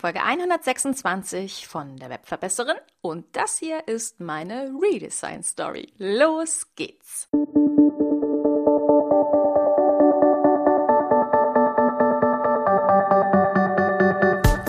[0.00, 5.92] Folge 126 von der Webverbesserin und das hier ist meine Redesign Story.
[5.98, 7.28] Los geht's!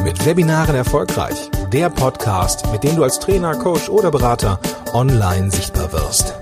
[0.03, 1.51] Mit Webinaren erfolgreich.
[1.71, 4.59] Der Podcast, mit dem du als Trainer, Coach oder Berater
[4.93, 6.33] online sichtbar wirst.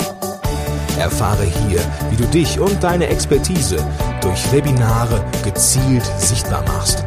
[0.97, 3.85] Erfahre hier, wie du dich und deine Expertise
[4.21, 7.06] durch Webinare gezielt sichtbar machst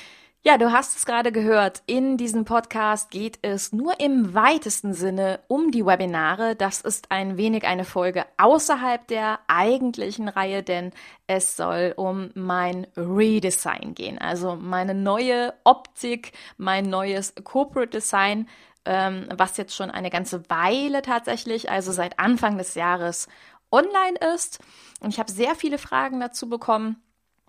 [0.43, 1.83] Ja, du hast es gerade gehört.
[1.85, 6.55] In diesem Podcast geht es nur im weitesten Sinne um die Webinare.
[6.55, 10.93] Das ist ein wenig eine Folge außerhalb der eigentlichen Reihe, denn
[11.27, 14.17] es soll um mein Redesign gehen.
[14.17, 18.49] Also meine neue Optik, mein neues Corporate Design,
[18.85, 23.27] ähm, was jetzt schon eine ganze Weile tatsächlich, also seit Anfang des Jahres
[23.71, 24.57] online ist.
[25.01, 26.99] Und ich habe sehr viele Fragen dazu bekommen.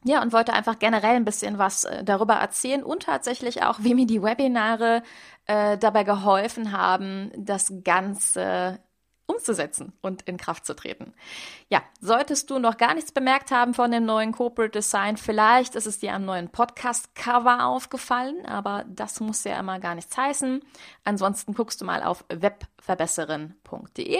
[0.05, 3.95] Ja, und wollte einfach generell ein bisschen was äh, darüber erzählen und tatsächlich auch, wie
[3.95, 5.03] mir die Webinare
[5.47, 8.81] äh, dabei geholfen haben, das Ganze
[9.27, 11.15] umzusetzen und in Kraft zu treten.
[11.69, 15.87] Ja, solltest du noch gar nichts bemerkt haben von dem neuen Corporate Design, vielleicht ist
[15.87, 20.61] es dir am neuen Podcast-Cover aufgefallen, aber das muss ja immer gar nichts heißen.
[21.05, 24.19] Ansonsten guckst du mal auf webverbesserin.de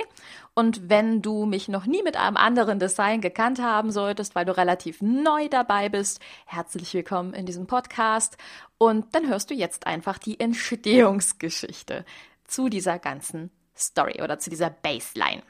[0.55, 4.57] und wenn du mich noch nie mit einem anderen Design gekannt haben solltest, weil du
[4.57, 8.37] relativ neu dabei bist, herzlich willkommen in diesem Podcast
[8.79, 12.05] und dann hörst du jetzt einfach die Entstehungsgeschichte
[12.47, 13.51] zu dieser ganzen
[13.83, 15.43] Story oder zu dieser Baseline.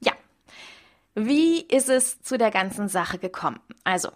[0.00, 0.12] Ja,
[1.14, 3.60] wie ist es zu der ganzen Sache gekommen?
[3.84, 4.10] Also,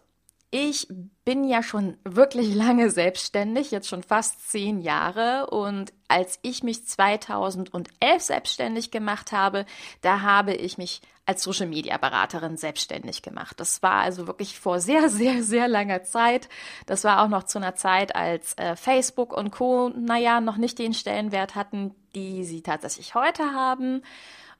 [0.50, 0.88] ich
[1.24, 5.48] bin ja schon wirklich lange selbstständig, jetzt schon fast zehn Jahre.
[5.50, 9.64] Und als ich mich 2011 selbstständig gemacht habe,
[10.00, 13.60] da habe ich mich als Social Media Beraterin selbstständig gemacht.
[13.60, 16.48] Das war also wirklich vor sehr, sehr, sehr langer Zeit.
[16.86, 19.90] Das war auch noch zu einer Zeit, als äh, Facebook und Co.
[19.90, 24.02] naja, noch nicht den Stellenwert hatten, die sie tatsächlich heute haben.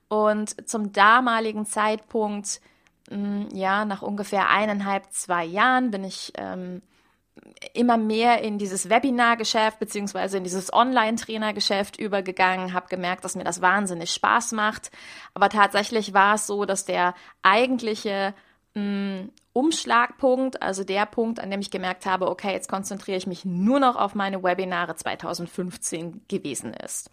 [0.08, 2.60] Und zum damaligen Zeitpunkt
[3.53, 6.82] ja, nach ungefähr eineinhalb, zwei Jahren bin ich ähm,
[7.75, 13.60] immer mehr in dieses Webinar-Geschäft beziehungsweise in dieses Online-Trainer-Geschäft übergegangen, habe gemerkt, dass mir das
[13.60, 14.91] wahnsinnig Spaß macht.
[15.34, 18.34] Aber tatsächlich war es so, dass der eigentliche
[18.75, 23.27] mh, mm, Umschlagpunkt, also der Punkt, an dem ich gemerkt habe, okay, jetzt konzentriere ich
[23.27, 27.10] mich nur noch auf meine Webinare 2015 gewesen ist.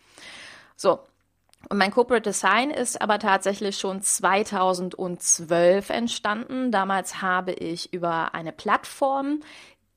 [0.76, 1.00] So,
[1.70, 6.72] und mein Corporate Design ist aber tatsächlich schon 2012 entstanden.
[6.72, 9.42] Damals habe ich über eine Plattform,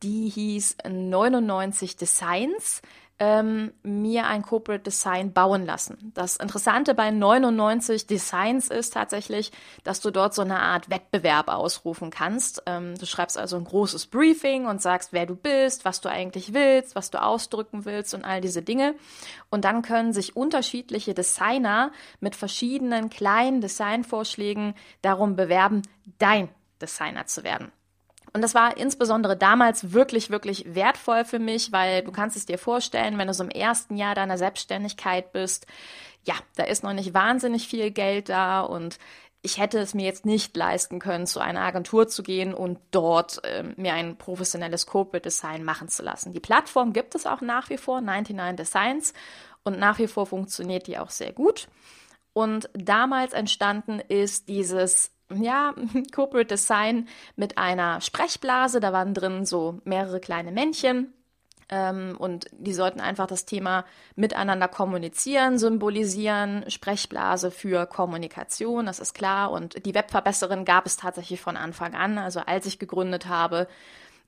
[0.02, 2.82] die hieß 99 Designs,
[3.20, 6.10] ähm, mir ein Corporate Design bauen lassen.
[6.14, 9.52] Das Interessante bei 99 Designs ist tatsächlich,
[9.84, 12.62] dass du dort so eine Art Wettbewerb ausrufen kannst.
[12.64, 16.54] Ähm, du schreibst also ein großes Briefing und sagst, wer du bist, was du eigentlich
[16.54, 18.94] willst, was du ausdrücken willst und all diese Dinge.
[19.50, 25.82] Und dann können sich unterschiedliche Designer mit verschiedenen kleinen Designvorschlägen darum bewerben,
[26.18, 26.48] dein
[26.80, 27.70] Designer zu werden.
[28.32, 32.58] Und das war insbesondere damals wirklich, wirklich wertvoll für mich, weil du kannst es dir
[32.58, 35.66] vorstellen, wenn du so im ersten Jahr deiner Selbstständigkeit bist,
[36.24, 38.98] ja, da ist noch nicht wahnsinnig viel Geld da und
[39.42, 43.42] ich hätte es mir jetzt nicht leisten können, zu einer Agentur zu gehen und dort
[43.44, 46.34] äh, mir ein professionelles Corporate Design machen zu lassen.
[46.34, 49.14] Die Plattform gibt es auch nach wie vor, 99 Designs,
[49.62, 51.68] und nach wie vor funktioniert die auch sehr gut.
[52.32, 55.74] Und damals entstanden ist dieses ja,
[56.14, 58.80] Corporate Design mit einer Sprechblase.
[58.80, 61.12] Da waren drin so mehrere kleine Männchen.
[61.70, 63.84] Ähm, und die sollten einfach das Thema
[64.16, 66.64] miteinander kommunizieren, symbolisieren.
[66.68, 69.52] Sprechblase für Kommunikation, das ist klar.
[69.52, 72.18] Und die Webverbesserin gab es tatsächlich von Anfang an.
[72.18, 73.68] Also als ich gegründet habe,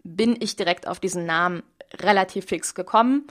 [0.05, 1.63] bin ich direkt auf diesen Namen
[1.95, 3.27] relativ fix gekommen.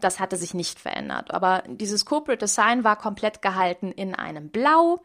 [0.00, 1.32] Das hatte sich nicht verändert.
[1.32, 5.04] Aber dieses Corporate Design war komplett gehalten in einem Blau.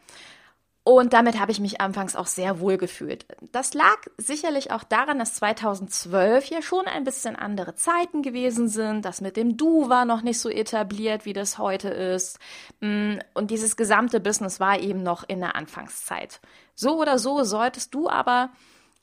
[0.88, 3.26] Und damit habe ich mich anfangs auch sehr wohl gefühlt.
[3.52, 9.04] Das lag sicherlich auch daran, dass 2012 ja schon ein bisschen andere Zeiten gewesen sind.
[9.04, 12.40] Das mit dem Du war noch nicht so etabliert, wie das heute ist.
[12.80, 16.40] Mm, und dieses gesamte Business war eben noch in der Anfangszeit.
[16.74, 18.52] So oder so solltest du aber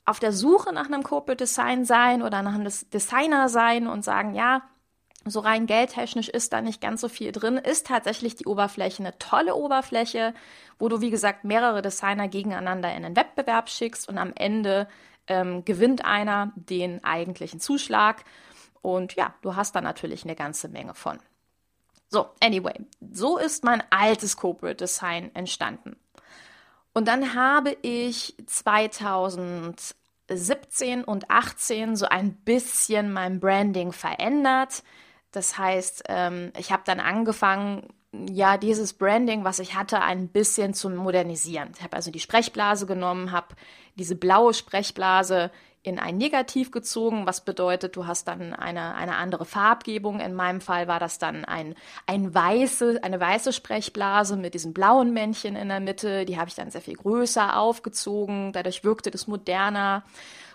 [0.05, 4.33] auf der Suche nach einem Corporate Design sein oder nach einem Designer sein und sagen,
[4.33, 4.63] ja,
[5.25, 9.17] so rein geldtechnisch ist da nicht ganz so viel drin, ist tatsächlich die Oberfläche eine
[9.17, 10.35] tolle Oberfläche,
[10.77, 14.87] wo du, wie gesagt, mehrere Designer gegeneinander in einen Wettbewerb schickst und am Ende
[15.27, 18.23] ähm, gewinnt einer den eigentlichen Zuschlag.
[18.81, 21.17] Und ja, du hast da natürlich eine ganze Menge von.
[22.07, 25.95] So, anyway, so ist mein altes Corporate Design entstanden.
[26.93, 34.83] Und dann habe ich 2017 und 18 so ein bisschen mein Branding verändert.
[35.35, 37.87] Das heißt, ähm, ich habe dann angefangen,
[38.29, 41.71] ja, dieses Branding, was ich hatte, ein bisschen zu modernisieren.
[41.75, 43.55] Ich habe also die Sprechblase genommen, habe
[43.95, 45.51] diese blaue Sprechblase
[45.85, 50.19] in ein Negativ gezogen, was bedeutet, du hast dann eine, eine andere Farbgebung.
[50.19, 51.75] In meinem Fall war das dann ein,
[52.07, 56.25] ein weiße, eine weiße Sprechblase mit diesem blauen Männchen in der Mitte.
[56.25, 58.51] Die habe ich dann sehr viel größer aufgezogen.
[58.51, 60.03] Dadurch wirkte das moderner.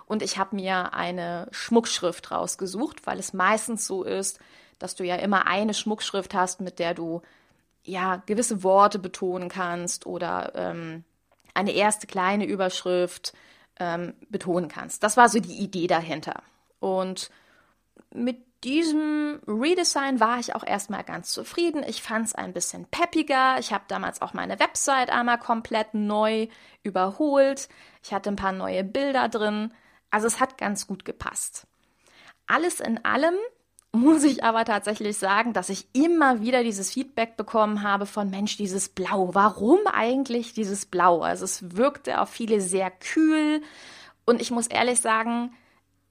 [0.04, 4.40] Und ich habe mir eine Schmuckschrift rausgesucht, weil es meistens so ist,
[4.80, 7.22] dass du ja immer eine Schmuckschrift hast, mit der du
[7.84, 11.04] ja gewisse Worte betonen kannst oder ähm,
[11.54, 13.32] eine erste kleine Überschrift
[13.78, 15.02] ähm, betonen kannst.
[15.02, 16.42] Das war so die Idee dahinter.
[16.80, 17.30] Und
[18.12, 21.82] mit diesem Redesign war ich auch erstmal ganz zufrieden.
[21.86, 23.58] Ich fand es ein bisschen peppiger.
[23.58, 26.48] Ich habe damals auch meine Website einmal komplett neu
[26.82, 27.68] überholt.
[28.02, 29.72] Ich hatte ein paar neue Bilder drin.
[30.10, 31.66] Also es hat ganz gut gepasst.
[32.46, 33.34] Alles in allem
[33.92, 38.56] muss ich aber tatsächlich sagen, dass ich immer wieder dieses Feedback bekommen habe von Mensch,
[38.56, 39.30] dieses Blau.
[39.34, 41.22] Warum eigentlich dieses Blau?
[41.22, 43.62] Also es wirkte auf viele sehr kühl
[44.26, 45.52] und ich muss ehrlich sagen,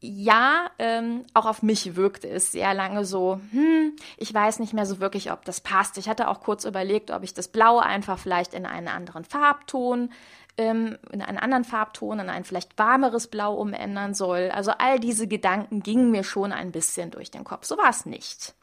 [0.01, 4.85] ja, ähm, auch auf mich wirkte es sehr lange so, hm, ich weiß nicht mehr
[4.85, 5.97] so wirklich, ob das passt.
[5.97, 10.11] Ich hatte auch kurz überlegt, ob ich das Blau einfach vielleicht in einen anderen Farbton
[10.59, 14.51] ähm, in einen anderen Farbton, in ein vielleicht warmeres Blau umändern soll.
[14.53, 17.65] Also all diese Gedanken gingen mir schon ein bisschen durch den Kopf.
[17.65, 18.53] So war es nicht.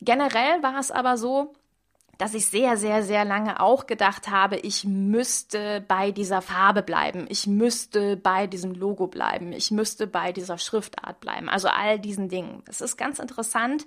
[0.00, 1.52] Generell war es aber so,
[2.18, 7.26] dass ich sehr, sehr, sehr lange auch gedacht habe, ich müsste bei dieser Farbe bleiben,
[7.28, 12.28] ich müsste bei diesem Logo bleiben, ich müsste bei dieser Schriftart bleiben, also all diesen
[12.28, 12.62] Dingen.
[12.68, 13.86] Es ist ganz interessant,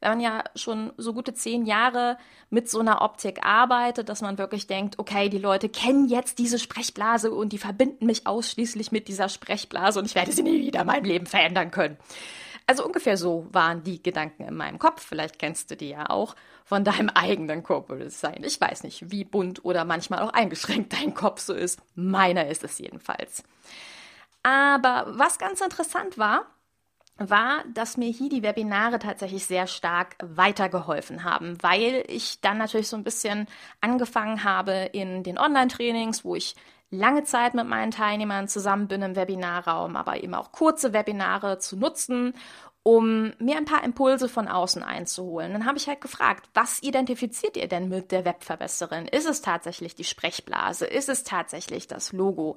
[0.00, 2.18] wenn man ja schon so gute zehn Jahre
[2.50, 6.58] mit so einer Optik arbeitet, dass man wirklich denkt, okay, die Leute kennen jetzt diese
[6.58, 10.80] Sprechblase und die verbinden mich ausschließlich mit dieser Sprechblase und ich werde sie nie wieder
[10.80, 11.96] in meinem Leben verändern können.
[12.68, 15.06] Also ungefähr so waren die Gedanken in meinem Kopf.
[15.06, 16.34] Vielleicht kennst du die ja auch
[16.64, 18.42] von deinem eigenen Corporate Design.
[18.44, 21.80] Ich weiß nicht, wie bunt oder manchmal auch eingeschränkt dein Kopf so ist.
[21.94, 23.44] Meiner ist es jedenfalls.
[24.42, 26.46] Aber was ganz interessant war,
[27.18, 32.88] war, dass mir hier die Webinare tatsächlich sehr stark weitergeholfen haben, weil ich dann natürlich
[32.88, 33.46] so ein bisschen
[33.80, 36.54] angefangen habe in den Online-Trainings, wo ich
[36.90, 41.76] lange Zeit mit meinen Teilnehmern zusammen bin im Webinarraum, aber eben auch kurze Webinare zu
[41.76, 42.34] nutzen,
[42.82, 45.52] um mir ein paar Impulse von außen einzuholen.
[45.52, 49.08] Dann habe ich halt gefragt, was identifiziert ihr denn mit der Webverbesserin?
[49.08, 50.86] Ist es tatsächlich die Sprechblase?
[50.86, 52.56] Ist es tatsächlich das Logo?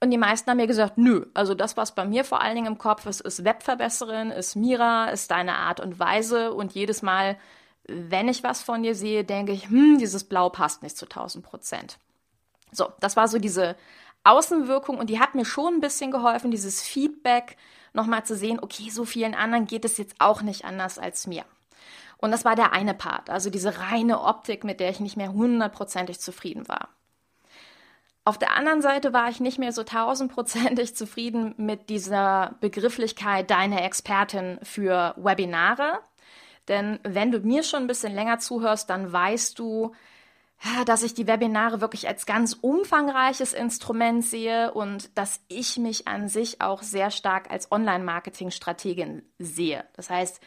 [0.00, 2.66] Und die meisten haben mir gesagt, nö, also das, was bei mir vor allen Dingen
[2.66, 6.52] im Kopf ist, ist Webverbesserin, ist Mira, ist deine Art und Weise.
[6.52, 7.38] Und jedes Mal,
[7.84, 11.44] wenn ich was von dir sehe, denke ich, hm, dieses Blau passt nicht zu 1000
[11.44, 11.98] Prozent.
[12.72, 13.76] So, das war so diese
[14.24, 17.56] Außenwirkung und die hat mir schon ein bisschen geholfen, dieses Feedback
[17.92, 21.44] nochmal zu sehen, okay, so vielen anderen geht es jetzt auch nicht anders als mir.
[22.18, 25.32] Und das war der eine Part, also diese reine Optik, mit der ich nicht mehr
[25.32, 26.88] hundertprozentig zufrieden war.
[28.26, 33.84] Auf der anderen Seite war ich nicht mehr so tausendprozentig zufrieden mit dieser Begrifflichkeit deine
[33.84, 36.00] Expertin für Webinare.
[36.66, 39.92] Denn wenn du mir schon ein bisschen länger zuhörst, dann weißt du,
[40.86, 46.28] dass ich die Webinare wirklich als ganz umfangreiches Instrument sehe und dass ich mich an
[46.28, 49.84] sich auch sehr stark als Online-Marketing-Strategin sehe.
[49.94, 50.40] Das heißt,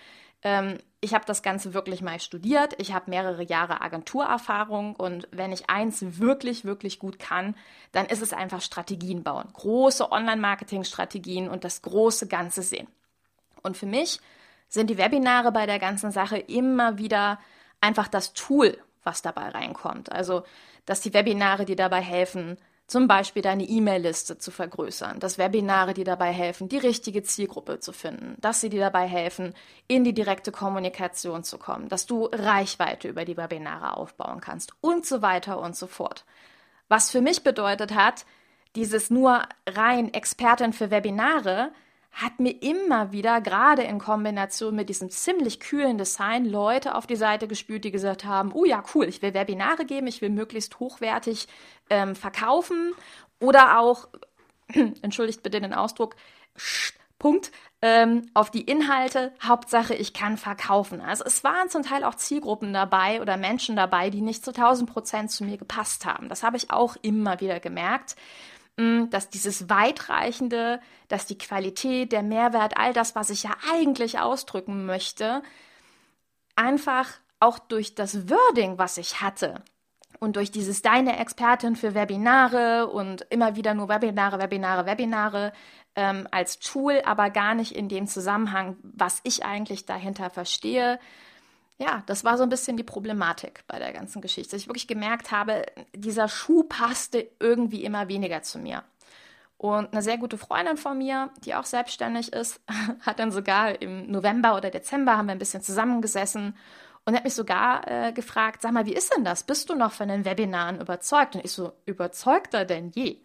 [0.43, 2.74] ähm, ich habe das Ganze wirklich mal studiert.
[2.77, 7.55] Ich habe mehrere Jahre Agenturerfahrung und wenn ich eins wirklich, wirklich gut kann,
[7.91, 9.48] dann ist es einfach Strategien bauen.
[9.53, 12.88] Große Online-Marketing-Strategien und das große Ganze sehen.
[13.63, 14.19] Und für mich
[14.67, 17.39] sind die Webinare bei der ganzen Sache immer wieder
[17.81, 20.12] einfach das Tool, was dabei reinkommt.
[20.12, 20.43] Also,
[20.86, 22.58] dass die Webinare dir dabei helfen,
[22.89, 27.93] zum Beispiel deine E-Mail-Liste zu vergrößern, dass Webinare dir dabei helfen, die richtige Zielgruppe zu
[27.93, 29.53] finden, dass sie dir dabei helfen,
[29.88, 35.05] in die direkte Kommunikation zu kommen, dass du Reichweite über die Webinare aufbauen kannst und
[35.05, 36.25] so weiter und so fort.
[36.88, 38.25] Was für mich bedeutet hat,
[38.75, 41.72] dieses nur rein Expertin für Webinare
[42.12, 47.16] hat mir immer wieder, gerade in Kombination mit diesem ziemlich kühlen Design, Leute auf die
[47.16, 50.80] Seite gespült, die gesagt haben, oh ja, cool, ich will Webinare geben, ich will möglichst
[50.80, 51.48] hochwertig
[51.89, 52.94] ähm, verkaufen
[53.39, 54.08] oder auch,
[55.01, 56.16] entschuldigt bitte den Ausdruck,
[57.20, 57.51] Punkt,
[57.82, 61.01] ähm, auf die Inhalte, Hauptsache, ich kann verkaufen.
[61.01, 64.89] Also es waren zum Teil auch Zielgruppen dabei oder Menschen dabei, die nicht zu 1000
[64.89, 66.30] Prozent zu mir gepasst haben.
[66.30, 68.16] Das habe ich auch immer wieder gemerkt.
[69.09, 74.86] Dass dieses weitreichende, dass die Qualität, der Mehrwert, all das, was ich ja eigentlich ausdrücken
[74.86, 75.41] möchte,
[76.55, 77.09] einfach
[77.39, 79.63] auch durch das Wording, was ich hatte,
[80.19, 85.53] und durch dieses deine Expertin für Webinare und immer wieder nur Webinare, Webinare, Webinare
[85.95, 91.00] ähm, als Tool, aber gar nicht in dem Zusammenhang, was ich eigentlich dahinter verstehe.
[91.81, 94.51] Ja, das war so ein bisschen die Problematik bei der ganzen Geschichte.
[94.51, 98.83] Dass ich wirklich gemerkt habe, dieser Schuh passte irgendwie immer weniger zu mir.
[99.57, 102.62] Und eine sehr gute Freundin von mir, die auch selbstständig ist,
[103.01, 106.55] hat dann sogar im November oder Dezember haben wir ein bisschen zusammengesessen
[107.05, 109.43] und hat mich sogar äh, gefragt, sag mal, wie ist denn das?
[109.43, 111.36] Bist du noch von den Webinaren überzeugt?
[111.36, 113.21] Und ich so, überzeugter denn je?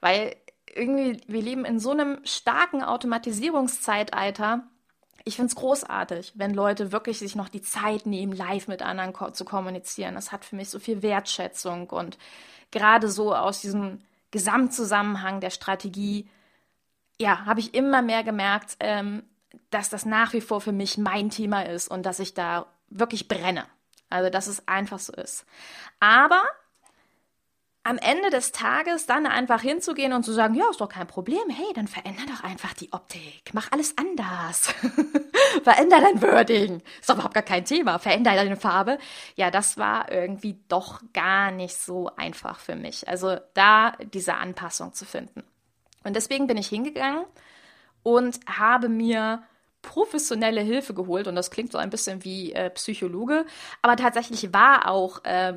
[0.00, 0.36] Weil
[0.74, 4.64] irgendwie, wir leben in so einem starken Automatisierungszeitalter.
[5.24, 9.12] Ich finde es großartig, wenn Leute wirklich sich noch die Zeit nehmen, live mit anderen
[9.12, 10.14] ko zu kommunizieren.
[10.14, 12.18] Das hat für mich so viel Wertschätzung und
[12.70, 14.00] gerade so aus diesem
[14.30, 16.28] Gesamtzusammenhang der Strategie,
[17.18, 19.24] ja, habe ich immer mehr gemerkt, ähm,
[19.70, 23.28] dass das nach wie vor für mich mein Thema ist und dass ich da wirklich
[23.28, 23.66] brenne.
[24.08, 25.44] Also, dass es einfach so ist.
[26.00, 26.42] Aber
[27.82, 31.48] am Ende des Tages dann einfach hinzugehen und zu sagen, ja, ist doch kein Problem,
[31.48, 34.66] hey, dann veränder doch einfach die Optik, mach alles anders,
[35.64, 38.98] veränder dein Wording, ist doch überhaupt gar kein Thema, veränder deine Farbe.
[39.34, 43.08] Ja, das war irgendwie doch gar nicht so einfach für mich.
[43.08, 45.42] Also da diese Anpassung zu finden.
[46.04, 47.24] Und deswegen bin ich hingegangen
[48.02, 49.42] und habe mir
[49.82, 51.26] professionelle Hilfe geholt.
[51.26, 53.46] Und das klingt so ein bisschen wie äh, Psychologe,
[53.80, 55.54] aber tatsächlich war auch äh,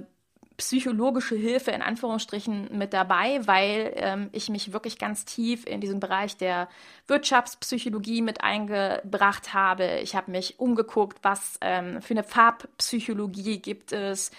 [0.57, 5.99] psychologische Hilfe in Anführungsstrichen mit dabei, weil ähm, ich mich wirklich ganz tief in diesen
[5.99, 6.69] Bereich der
[7.07, 9.99] Wirtschaftspsychologie mit eingebracht habe.
[9.99, 14.31] Ich habe mich umgeguckt, was ähm, für eine Farbpsychologie gibt es,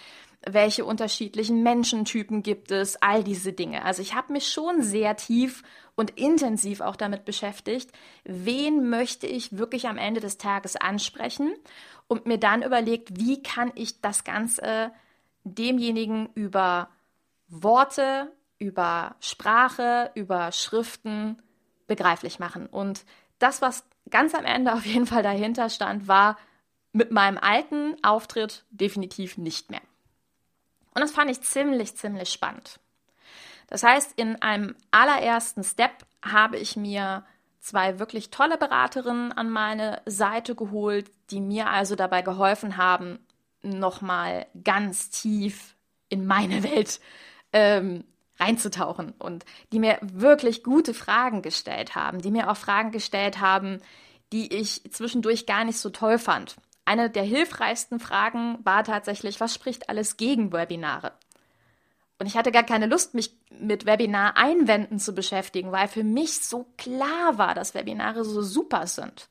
[0.47, 3.85] welche unterschiedlichen Menschentypen gibt es, all diese Dinge.
[3.85, 5.62] Also ich habe mich schon sehr tief
[5.94, 7.90] und intensiv auch damit beschäftigt,
[8.25, 11.54] wen möchte ich wirklich am Ende des Tages ansprechen
[12.09, 14.92] und mir dann überlegt, wie kann ich das Ganze
[15.44, 16.88] demjenigen über
[17.48, 21.42] Worte, über Sprache, über Schriften
[21.86, 22.66] begreiflich machen.
[22.66, 23.04] Und
[23.38, 26.36] das, was ganz am Ende auf jeden Fall dahinter stand, war
[26.92, 29.82] mit meinem alten Auftritt definitiv nicht mehr.
[30.94, 32.78] Und das fand ich ziemlich, ziemlich spannend.
[33.66, 37.24] Das heißt, in einem allerersten Step habe ich mir
[37.60, 43.18] zwei wirklich tolle Beraterinnen an meine Seite geholt, die mir also dabei geholfen haben,
[43.64, 45.75] nochmal ganz tief
[46.09, 47.00] in meine Welt
[47.52, 48.04] ähm,
[48.38, 53.80] reinzutauchen und die mir wirklich gute Fragen gestellt haben, die mir auch Fragen gestellt haben,
[54.33, 56.56] die ich zwischendurch gar nicht so toll fand.
[56.85, 61.12] Eine der hilfreichsten Fragen war tatsächlich, was spricht alles gegen Webinare?
[62.18, 66.66] Und ich hatte gar keine Lust, mich mit Webinar-Einwänden zu beschäftigen, weil für mich so
[66.76, 69.28] klar war, dass Webinare so super sind.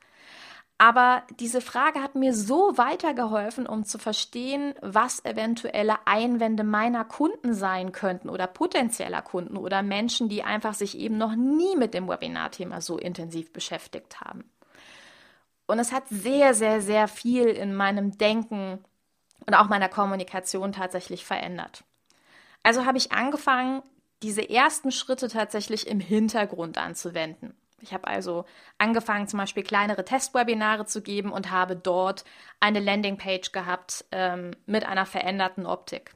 [0.84, 7.54] Aber diese Frage hat mir so weitergeholfen, um zu verstehen, was eventuelle Einwände meiner Kunden
[7.54, 12.10] sein könnten oder potenzieller Kunden oder Menschen, die einfach sich eben noch nie mit dem
[12.10, 14.52] Webinar-Thema so intensiv beschäftigt haben.
[15.68, 18.84] Und es hat sehr, sehr, sehr viel in meinem Denken
[19.48, 21.86] und auch meiner Kommunikation tatsächlich verändert.
[22.62, 23.84] Also habe ich angefangen,
[24.22, 27.56] diese ersten Schritte tatsächlich im Hintergrund anzuwenden.
[27.84, 28.46] Ich habe also
[28.78, 32.24] angefangen, zum Beispiel kleinere Testwebinare zu geben und habe dort
[32.60, 36.16] eine Landingpage gehabt ähm, mit einer veränderten Optik.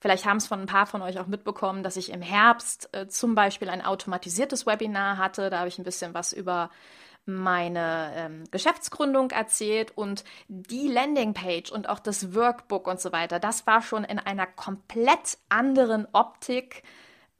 [0.00, 3.08] Vielleicht haben es von ein paar von euch auch mitbekommen, dass ich im Herbst äh,
[3.08, 5.48] zum Beispiel ein automatisiertes Webinar hatte.
[5.48, 6.70] Da habe ich ein bisschen was über
[7.24, 13.66] meine ähm, Geschäftsgründung erzählt und die Landingpage und auch das Workbook und so weiter, das
[13.66, 16.84] war schon in einer komplett anderen Optik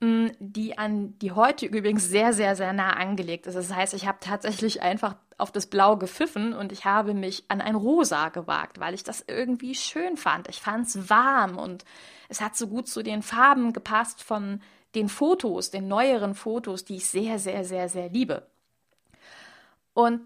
[0.01, 3.55] die an die heutige übrigens sehr, sehr, sehr nah angelegt ist.
[3.55, 7.63] Das heißt, ich habe tatsächlich einfach auf das Blau gepfiffen und ich habe mich an
[7.63, 10.49] ein Rosa gewagt, weil ich das irgendwie schön fand.
[10.49, 11.85] Ich fand es warm und
[12.29, 14.61] es hat so gut zu den Farben gepasst von
[14.95, 18.47] den Fotos, den neueren Fotos, die ich sehr, sehr, sehr, sehr liebe.
[19.95, 20.21] Und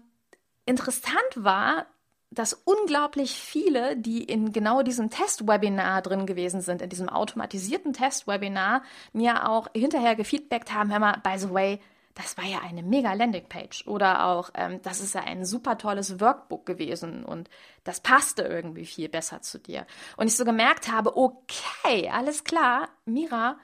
[0.65, 1.85] interessant war,
[2.31, 8.83] dass unglaublich viele, die in genau diesem Testwebinar drin gewesen sind, in diesem automatisierten Testwebinar,
[9.11, 11.79] mir auch hinterher gefeedbackt haben, hör mal, by the way,
[12.15, 16.19] das war ja eine mega Landingpage oder auch, ähm, das ist ja ein super tolles
[16.19, 17.49] Workbook gewesen und
[17.83, 19.85] das passte irgendwie viel besser zu dir.
[20.17, 23.57] Und ich so gemerkt habe, okay, alles klar, Mira,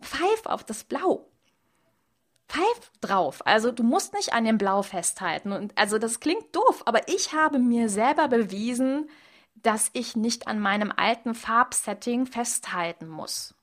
[0.00, 1.31] pfeif auf das Blau
[2.52, 3.40] pfeif drauf.
[3.46, 5.52] Also du musst nicht an dem Blau festhalten.
[5.52, 9.08] Und also das klingt doof, aber ich habe mir selber bewiesen,
[9.54, 13.54] dass ich nicht an meinem alten Farbsetting festhalten muss.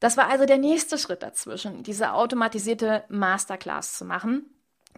[0.00, 4.46] Das war also der nächste Schritt dazwischen, diese automatisierte Masterclass zu machen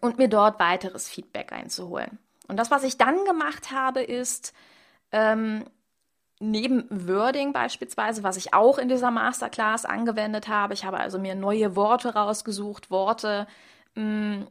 [0.01, 2.19] und mir dort weiteres Feedback einzuholen.
[2.47, 4.53] Und das, was ich dann gemacht habe, ist,
[5.13, 5.65] ähm,
[6.41, 11.35] neben Wording beispielsweise, was ich auch in dieser Masterclass angewendet habe, ich habe also mir
[11.35, 13.47] neue Worte rausgesucht, Worte,
[13.95, 14.47] mh, mm,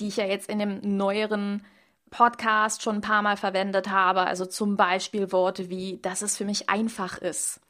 [0.00, 1.64] die ich ja jetzt in dem neueren
[2.10, 4.22] Podcast schon ein paar Mal verwendet habe.
[4.22, 7.60] Also zum Beispiel Worte wie, dass es für mich einfach ist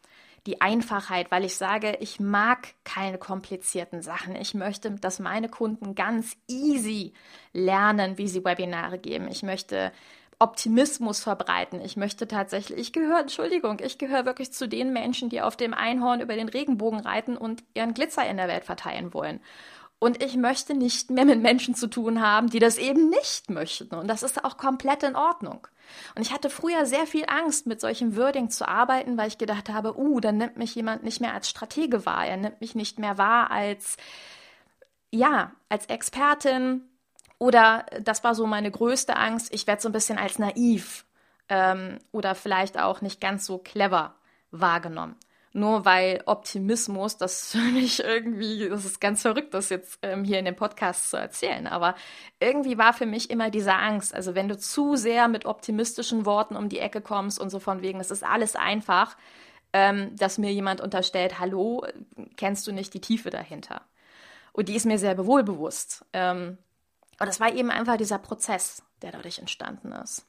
[0.46, 4.36] die Einfachheit, weil ich sage, ich mag keine komplizierten Sachen.
[4.36, 7.12] Ich möchte, dass meine Kunden ganz easy
[7.52, 9.28] lernen, wie sie Webinare geben.
[9.28, 9.92] Ich möchte
[10.40, 11.80] Optimismus verbreiten.
[11.82, 15.74] Ich möchte tatsächlich, ich gehöre, Entschuldigung, ich gehöre wirklich zu den Menschen, die auf dem
[15.74, 19.40] Einhorn über den Regenbogen reiten und ihren Glitzer in der Welt verteilen wollen.
[19.98, 23.94] Und ich möchte nicht mehr mit Menschen zu tun haben, die das eben nicht möchten.
[23.94, 25.66] Und das ist auch komplett in Ordnung.
[26.16, 29.68] Und ich hatte früher sehr viel Angst, mit solchem Wording zu arbeiten, weil ich gedacht
[29.68, 32.26] habe, uh, dann nimmt mich jemand nicht mehr als Stratege wahr.
[32.26, 33.98] Er nimmt mich nicht mehr wahr als,
[35.10, 36.89] ja, als Expertin.
[37.40, 41.04] Oder das war so meine größte Angst, ich werde so ein bisschen als naiv
[41.48, 44.14] ähm, oder vielleicht auch nicht ganz so clever
[44.52, 45.16] wahrgenommen
[45.52, 50.38] nur weil Optimismus, das für mich irgendwie, das ist ganz verrückt, das jetzt ähm, hier
[50.38, 51.94] in dem Podcast zu erzählen, aber
[52.38, 56.56] irgendwie war für mich immer diese Angst, also wenn du zu sehr mit optimistischen Worten
[56.56, 59.16] um die Ecke kommst und so von wegen, es ist alles einfach,
[59.72, 61.84] ähm, dass mir jemand unterstellt, hallo,
[62.36, 63.82] kennst du nicht die Tiefe dahinter?
[64.52, 66.04] Und die ist mir sehr wohlbewusst.
[66.12, 66.58] Ähm,
[67.20, 70.26] und das war eben einfach dieser Prozess, der dadurch entstanden ist.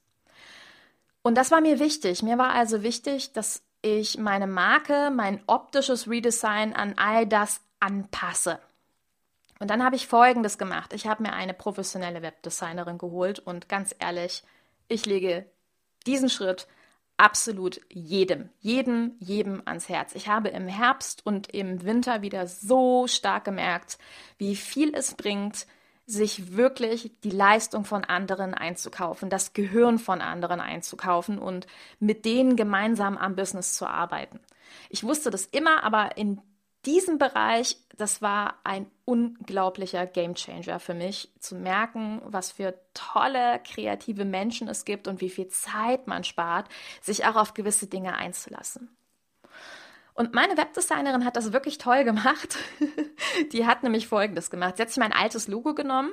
[1.22, 2.22] Und das war mir wichtig.
[2.22, 8.60] Mir war also wichtig, dass ich meine Marke, mein optisches Redesign an all das anpasse.
[9.60, 10.92] Und dann habe ich Folgendes gemacht.
[10.94, 14.44] Ich habe mir eine professionelle Webdesignerin geholt und ganz ehrlich,
[14.88, 15.46] ich lege
[16.06, 16.68] diesen Schritt
[17.16, 20.16] absolut jedem, jedem, jedem ans Herz.
[20.16, 24.00] Ich habe im Herbst und im Winter wieder so stark gemerkt,
[24.40, 25.68] wie viel es bringt,
[26.12, 31.68] sich wirklich die Leistung von anderen einzukaufen, das Gehirn von anderen einzukaufen und
[32.00, 34.40] mit denen gemeinsam am Business zu arbeiten.
[34.90, 36.42] Ich wusste das immer, aber in
[36.86, 44.26] diesem Bereich, das war ein unglaublicher Gamechanger für mich, zu merken, was für tolle kreative
[44.26, 46.68] Menschen es gibt und wie viel Zeit man spart,
[47.02, 48.90] sich auch auf gewisse Dinge einzulassen.
[50.14, 52.58] Und meine Webdesignerin hat das wirklich toll gemacht.
[53.54, 54.78] Die hat nämlich Folgendes gemacht.
[54.78, 56.12] Sie hat sich mein altes Logo genommen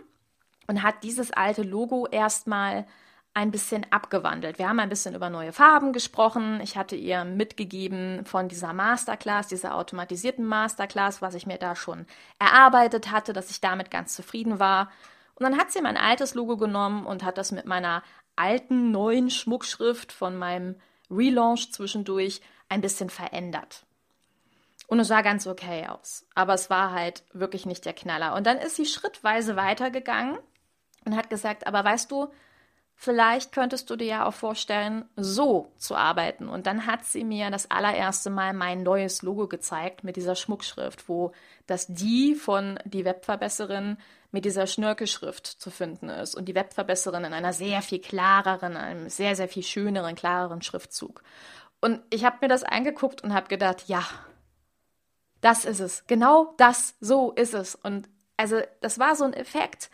[0.66, 2.86] und hat dieses alte Logo erstmal
[3.34, 4.58] ein bisschen abgewandelt.
[4.58, 6.60] Wir haben ein bisschen über neue Farben gesprochen.
[6.60, 12.06] Ich hatte ihr mitgegeben von dieser Masterclass, dieser automatisierten Masterclass, was ich mir da schon
[12.38, 14.90] erarbeitet hatte, dass ich damit ganz zufrieden war.
[15.36, 18.02] Und dann hat sie mein altes Logo genommen und hat das mit meiner
[18.34, 20.76] alten neuen Schmuckschrift von meinem
[21.10, 23.86] Relaunch zwischendurch ein bisschen verändert.
[24.88, 26.26] Und es sah ganz okay aus.
[26.34, 28.34] Aber es war halt wirklich nicht der Knaller.
[28.34, 30.38] Und dann ist sie schrittweise weitergegangen
[31.04, 32.28] und hat gesagt, aber weißt du,
[32.94, 36.48] vielleicht könntest du dir ja auch vorstellen, so zu arbeiten.
[36.48, 41.06] Und dann hat sie mir das allererste Mal mein neues Logo gezeigt mit dieser Schmuckschrift,
[41.06, 41.32] wo
[41.66, 43.98] das Die von die Webverbesserin
[44.30, 49.10] mit dieser Schnörkelschrift zu finden ist und die Webverbesserin in einer sehr viel klareren, einem
[49.10, 51.22] sehr, sehr viel schöneren, klareren Schriftzug.
[51.80, 54.02] Und ich habe mir das angeguckt und habe gedacht, ja,
[55.40, 56.04] das ist es.
[56.06, 57.74] Genau das, so ist es.
[57.74, 59.90] Und also das war so ein Effekt,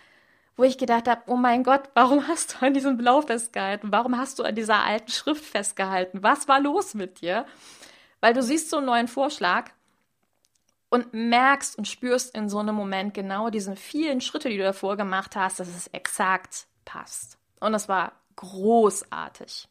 [0.56, 3.92] wo ich gedacht habe, oh mein Gott, warum hast du an diesem Blau festgehalten?
[3.92, 6.22] Warum hast du an dieser alten Schrift festgehalten?
[6.22, 7.46] Was war los mit dir?
[8.20, 9.70] Weil du siehst so einen neuen Vorschlag
[10.88, 14.96] und merkst und spürst in so einem Moment genau diese vielen Schritte, die du davor
[14.96, 17.36] gemacht hast, dass es exakt passt.
[17.60, 19.68] Und das war großartig.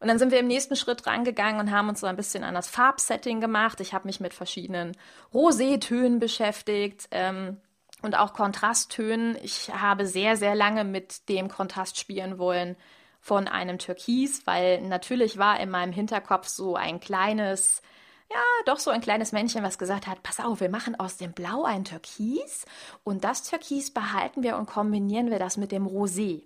[0.00, 2.54] Und dann sind wir im nächsten Schritt rangegangen und haben uns so ein bisschen an
[2.54, 3.80] das Farbsetting gemacht.
[3.80, 4.96] Ich habe mich mit verschiedenen
[5.32, 7.58] Rosétönen beschäftigt ähm,
[8.02, 9.36] und auch Kontrasttönen.
[9.42, 12.76] Ich habe sehr, sehr lange mit dem Kontrast spielen wollen
[13.20, 17.82] von einem Türkis, weil natürlich war in meinem Hinterkopf so ein kleines,
[18.30, 21.32] ja, doch so ein kleines Männchen, was gesagt hat, pass auf, wir machen aus dem
[21.32, 22.66] Blau ein Türkis
[23.02, 26.44] und das Türkis behalten wir und kombinieren wir das mit dem Rosé.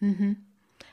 [0.00, 0.46] Mhm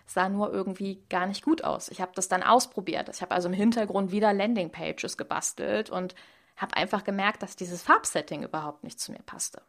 [0.05, 1.89] sah nur irgendwie gar nicht gut aus.
[1.89, 3.09] Ich habe das dann ausprobiert.
[3.09, 6.15] Ich habe also im Hintergrund wieder Landingpages gebastelt und
[6.57, 9.61] habe einfach gemerkt, dass dieses Farbsetting überhaupt nicht zu mir passte.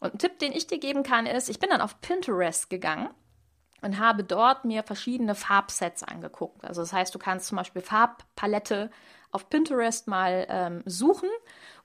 [0.00, 3.10] Und ein Tipp, den ich dir geben kann, ist, ich bin dann auf Pinterest gegangen
[3.82, 6.64] und habe dort mir verschiedene Farbsets angeguckt.
[6.64, 8.90] Also das heißt, du kannst zum Beispiel Farbpalette
[9.30, 11.28] auf Pinterest mal ähm, suchen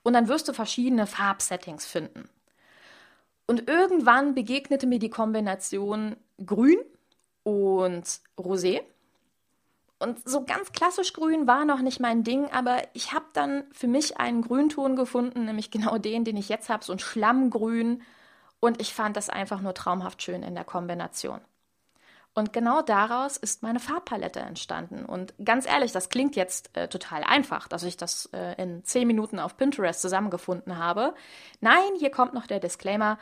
[0.02, 2.28] und dann wirst du verschiedene Farbsettings finden.
[3.46, 6.78] Und irgendwann begegnete mir die Kombination Grün
[7.42, 8.04] und
[8.38, 8.82] Rosé.
[9.98, 13.86] Und so ganz klassisch grün war noch nicht mein Ding, aber ich habe dann für
[13.86, 18.02] mich einen Grünton gefunden, nämlich genau den, den ich jetzt habe, so ein Schlammgrün.
[18.60, 21.40] Und ich fand das einfach nur traumhaft schön in der Kombination.
[22.32, 25.04] Und genau daraus ist meine Farbpalette entstanden.
[25.04, 29.06] Und ganz ehrlich, das klingt jetzt äh, total einfach, dass ich das äh, in zehn
[29.06, 31.14] Minuten auf Pinterest zusammengefunden habe.
[31.60, 33.18] Nein, hier kommt noch der Disclaimer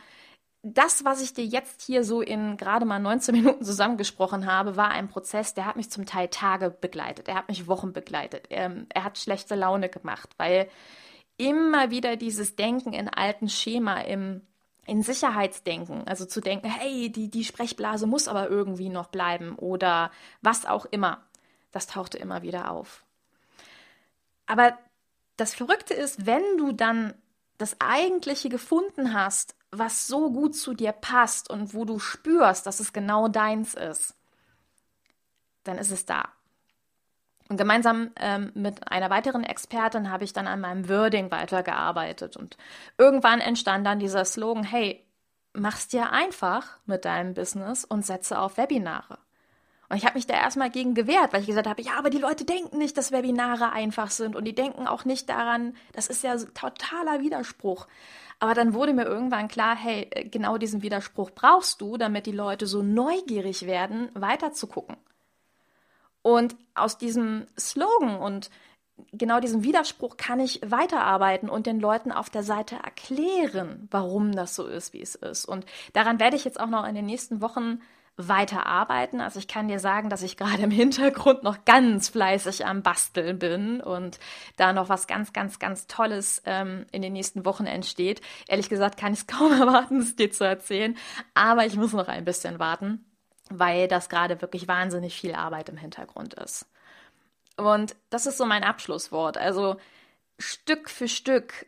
[0.63, 4.91] das, was ich dir jetzt hier so in gerade mal 19 Minuten zusammengesprochen habe, war
[4.91, 8.87] ein Prozess, der hat mich zum Teil Tage begleitet, er hat mich Wochen begleitet, ähm,
[8.93, 10.69] er hat schlechte Laune gemacht, weil
[11.37, 14.43] immer wieder dieses Denken in alten Schema, im,
[14.87, 20.11] in Sicherheitsdenken, also zu denken, hey, die, die Sprechblase muss aber irgendwie noch bleiben oder
[20.43, 21.23] was auch immer,
[21.71, 23.05] das tauchte immer wieder auf.
[24.47, 24.77] Aber
[25.37, 27.15] das Verrückte ist, wenn du dann
[27.59, 32.81] das Eigentliche gefunden hast, was so gut zu dir passt und wo du spürst, dass
[32.81, 34.15] es genau deins ist,
[35.65, 36.29] dann ist es da.
[37.49, 42.37] Und gemeinsam ähm, mit einer weiteren Expertin habe ich dann an meinem Wording weitergearbeitet.
[42.37, 42.59] Und
[42.99, 45.07] irgendwann entstand dann dieser Slogan, hey,
[45.55, 49.19] mach's dir einfach mit deinem Business und setze auf Webinare.
[49.89, 52.19] Und ich habe mich da erstmal gegen gewehrt, weil ich gesagt habe, ja, aber die
[52.19, 56.23] Leute denken nicht, dass Webinare einfach sind und die denken auch nicht daran, das ist
[56.23, 57.87] ja totaler Widerspruch.
[58.39, 62.33] Aber dann wurde mir irgendwann klar, hey, äh, genau diesen Widerspruch brauchst du, damit die
[62.33, 64.97] Leute so neugierig werden, weiter zu gucken.
[66.23, 68.51] Und aus diesem Slogan und
[69.13, 74.55] genau diesem Widerspruch kann ich weiterarbeiten und den Leuten auf der Seite erklären, warum das
[74.55, 75.47] so ist, wie es ist.
[75.47, 77.81] Und daran werde ich jetzt auch noch in den nächsten Wochen
[78.19, 79.21] weiter arbeiten.
[79.21, 83.39] Also ich kann dir sagen, dass ich gerade im Hintergrund noch ganz fleißig am Basteln
[83.39, 84.19] bin und
[84.57, 88.21] da noch was ganz, ganz, ganz Tolles ähm, in den nächsten Wochen entsteht.
[88.49, 90.97] Ehrlich gesagt kann ich es kaum erwarten, es dir zu erzählen,
[91.35, 93.05] aber ich muss noch ein bisschen warten,
[93.51, 96.67] weil das gerade wirklich wahnsinnig viel Arbeit im Hintergrund ist.
[97.57, 99.39] Und das ist so mein Abschlusswort.
[99.39, 99.77] Also
[100.39, 101.67] Stück für Stück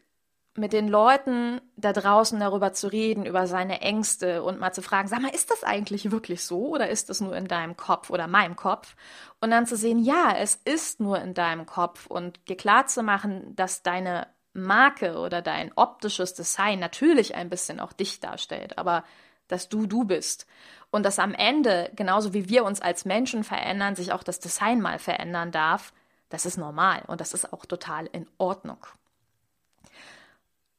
[0.56, 5.08] mit den Leuten da draußen darüber zu reden, über seine Ängste und mal zu fragen,
[5.08, 8.26] sag mal, ist das eigentlich wirklich so oder ist das nur in deinem Kopf oder
[8.26, 8.96] meinem Kopf?
[9.40, 13.02] Und dann zu sehen, ja, es ist nur in deinem Kopf und dir klar zu
[13.02, 19.04] machen, dass deine Marke oder dein optisches Design natürlich ein bisschen auch dich darstellt, aber
[19.46, 20.46] dass du du bist
[20.90, 24.80] und dass am Ende, genauso wie wir uns als Menschen verändern, sich auch das Design
[24.80, 25.92] mal verändern darf,
[26.28, 28.78] das ist normal und das ist auch total in Ordnung.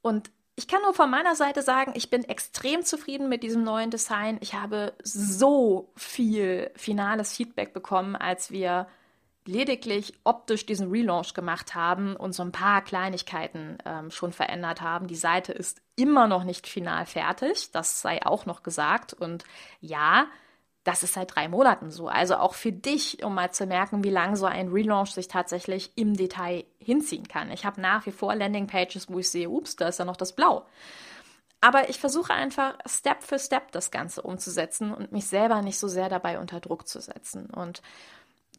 [0.02, 3.90] Und ich kann nur von meiner Seite sagen, ich bin extrem zufrieden mit diesem neuen
[3.90, 4.38] Design.
[4.42, 8.88] Ich habe so viel finales Feedback bekommen, als wir
[9.46, 15.08] lediglich optisch diesen Relaunch gemacht haben und so ein paar Kleinigkeiten ähm, schon verändert haben.
[15.08, 19.14] Die Seite ist immer noch nicht final fertig, das sei auch noch gesagt.
[19.14, 19.44] Und
[19.80, 20.28] ja,
[20.84, 22.08] das ist seit drei Monaten so.
[22.08, 25.92] Also auch für dich, um mal zu merken, wie lange so ein Relaunch sich tatsächlich
[25.96, 27.52] im Detail hinziehen kann.
[27.52, 30.34] Ich habe nach wie vor Landingpages, wo ich sehe, ups, da ist ja noch das
[30.34, 30.66] Blau.
[31.62, 35.88] Aber ich versuche einfach Step für Step das Ganze umzusetzen und mich selber nicht so
[35.88, 37.52] sehr dabei unter Druck zu setzen.
[37.52, 37.84] Und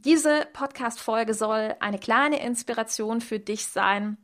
[0.04, 4.18] diese Podcast-Folge soll eine kleine Inspiration für dich sein,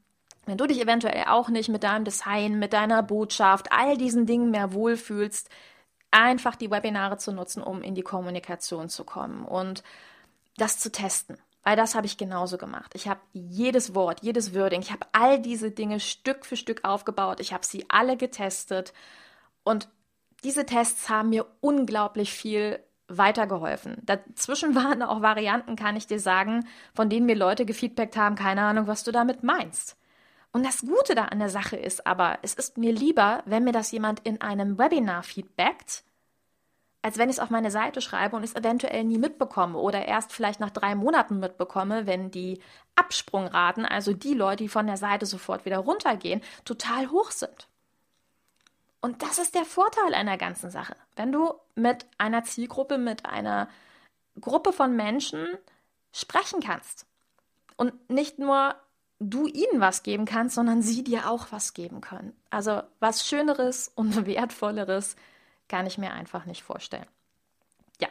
[0.46, 4.50] wenn du dich eventuell auch nicht mit deinem Design, mit deiner Botschaft, all diesen Dingen
[4.50, 5.50] mehr wohlfühlst,
[6.10, 9.82] einfach die Webinare zu nutzen, um in die Kommunikation zu kommen und
[10.56, 11.38] das zu testen.
[11.62, 12.92] Weil das habe ich genauso gemacht.
[12.94, 17.40] Ich habe jedes Wort, jedes Wording, ich habe all diese Dinge Stück für Stück aufgebaut.
[17.40, 18.94] Ich habe sie alle getestet
[19.64, 19.88] und
[20.44, 23.98] diese Tests haben mir unglaublich viel weitergeholfen.
[24.02, 28.62] Dazwischen waren auch Varianten, kann ich dir sagen, von denen mir Leute gefeedbackt haben, keine
[28.62, 29.97] Ahnung, was du damit meinst.
[30.58, 33.70] Und das Gute da an der Sache ist aber, es ist mir lieber, wenn mir
[33.70, 36.02] das jemand in einem Webinar feedbackt,
[37.00, 40.32] als wenn ich es auf meine Seite schreibe und es eventuell nie mitbekomme oder erst
[40.32, 42.60] vielleicht nach drei Monaten mitbekomme, wenn die
[42.96, 47.68] Absprungraten, also die Leute, die von der Seite sofort wieder runtergehen, total hoch sind.
[49.00, 50.96] Und das ist der Vorteil einer ganzen Sache.
[51.14, 53.68] Wenn du mit einer Zielgruppe, mit einer
[54.40, 55.56] Gruppe von Menschen
[56.10, 57.06] sprechen kannst
[57.76, 58.74] und nicht nur
[59.20, 62.34] du ihnen was geben kannst, sondern sie dir auch was geben können.
[62.50, 65.16] Also was Schöneres und Wertvolleres
[65.68, 67.06] kann ich mir einfach nicht vorstellen.
[68.00, 68.08] Ja,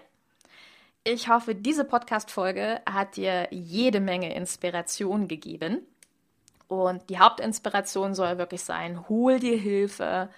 [1.04, 5.82] ich hoffe, diese Podcast-Folge hat dir jede Menge Inspiration gegeben.
[6.67, 10.30] Und die Hauptinspiration soll wirklich sein, hol dir Hilfe,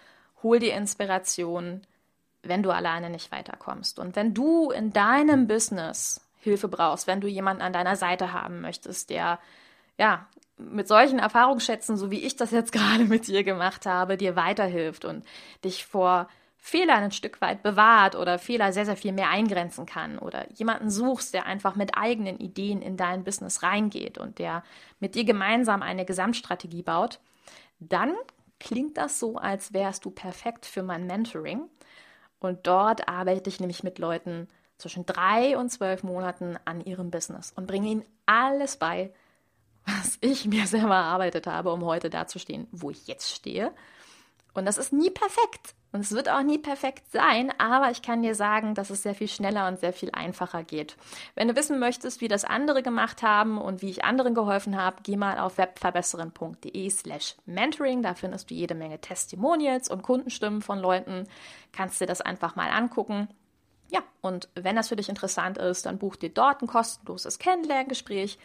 [0.43, 1.81] hol dir Inspiration,
[2.43, 3.97] wenn du alleine nicht weiterkommst.
[3.97, 8.61] Und wenn du in deinem Business Hilfe brauchst, wenn du jemanden an deiner Seite haben
[8.61, 9.39] möchtest, der
[9.97, 10.27] ja,
[10.59, 15.05] mit solchen Erfahrungsschätzen, so wie ich das jetzt gerade mit dir gemacht habe, dir weiterhilft
[15.05, 15.25] und
[15.63, 16.27] dich vor
[16.61, 20.89] Fehler ein Stück weit bewahrt oder Fehler sehr, sehr viel mehr eingrenzen kann oder jemanden
[20.89, 24.63] suchst, der einfach mit eigenen Ideen in dein Business reingeht und der
[24.99, 27.19] mit dir gemeinsam eine Gesamtstrategie baut,
[27.79, 28.13] dann
[28.59, 31.69] klingt das so, als wärst du perfekt für mein Mentoring.
[32.39, 37.53] Und dort arbeite ich nämlich mit Leuten zwischen drei und zwölf Monaten an ihrem Business
[37.55, 39.13] und bringe ihnen alles bei,
[39.97, 43.71] was ich mir selber erarbeitet habe, um heute dazustehen, wo ich jetzt stehe.
[44.53, 45.75] Und das ist nie perfekt.
[45.91, 49.15] Und es wird auch nie perfekt sein, aber ich kann dir sagen, dass es sehr
[49.15, 50.95] viel schneller und sehr viel einfacher geht.
[51.33, 54.97] Wenn du wissen möchtest, wie das andere gemacht haben und wie ich anderen geholfen habe,
[55.01, 58.03] geh mal auf webverbesserin.de slash mentoring.
[58.03, 61.27] Da findest du jede Menge Testimonials und Kundenstimmen von Leuten.
[61.71, 63.27] Kannst dir das einfach mal angucken.
[63.91, 68.37] Ja, und wenn das für dich interessant ist, dann buch dir dort ein kostenloses Kennenlerngespräch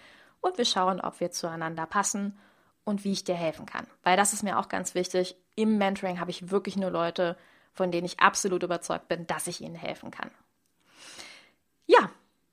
[0.44, 2.38] und wir schauen, ob wir zueinander passen
[2.84, 3.86] und wie ich dir helfen kann.
[4.02, 5.36] Weil das ist mir auch ganz wichtig.
[5.56, 7.36] Im Mentoring habe ich wirklich nur Leute,
[7.72, 10.30] von denen ich absolut überzeugt bin, dass ich ihnen helfen kann.
[11.86, 12.10] Ja,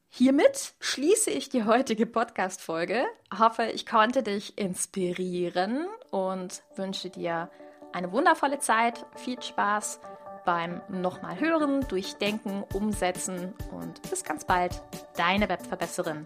[0.09, 3.05] hiermit schließe ich die heutige Podcast-Folge.
[3.37, 7.51] Hoffe, ich konnte dich inspirieren und wünsche dir
[7.91, 9.99] eine wundervolle Zeit, viel Spaß
[10.45, 14.81] beim nochmal hören, durchdenken, umsetzen und bis ganz bald.
[15.17, 16.25] Deine Webverbesserin,